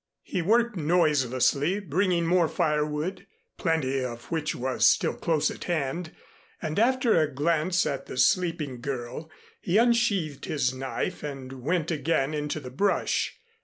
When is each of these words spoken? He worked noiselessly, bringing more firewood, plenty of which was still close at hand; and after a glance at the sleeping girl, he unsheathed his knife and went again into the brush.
He 0.23 0.41
worked 0.41 0.75
noiselessly, 0.75 1.79
bringing 1.79 2.25
more 2.25 2.47
firewood, 2.47 3.27
plenty 3.59 4.03
of 4.03 4.25
which 4.31 4.55
was 4.55 4.83
still 4.87 5.13
close 5.13 5.51
at 5.51 5.65
hand; 5.65 6.11
and 6.59 6.79
after 6.79 7.21
a 7.21 7.31
glance 7.31 7.85
at 7.85 8.07
the 8.07 8.17
sleeping 8.17 8.81
girl, 8.81 9.29
he 9.61 9.77
unsheathed 9.77 10.45
his 10.45 10.73
knife 10.73 11.21
and 11.21 11.61
went 11.61 11.91
again 11.91 12.33
into 12.33 12.59
the 12.59 12.71
brush. 12.71 13.37